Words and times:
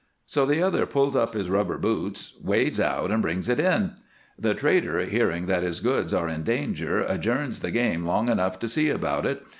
So 0.25 0.47
the 0.47 0.63
other 0.63 0.87
pulls 0.87 1.15
up 1.15 1.35
his 1.35 1.47
rubber 1.47 1.77
boots, 1.77 2.35
wades 2.43 2.79
out, 2.79 3.11
and 3.11 3.21
brings 3.21 3.47
it 3.47 3.59
in. 3.59 3.91
The 4.35 4.55
trader, 4.55 5.05
hearing 5.05 5.45
that 5.45 5.61
his 5.61 5.79
goods 5.79 6.11
are 6.11 6.27
in 6.27 6.41
danger, 6.41 7.03
adjourns 7.03 7.59
the 7.59 7.69
game 7.69 8.03
long 8.03 8.27
enough 8.27 8.57
to 8.61 8.67
see 8.67 8.89
about 8.89 9.27
it. 9.27 9.43